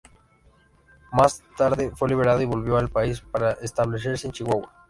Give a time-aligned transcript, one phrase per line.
[1.11, 4.71] Más tarde fue liberado y volvió al país para establecerse en Chihuahua.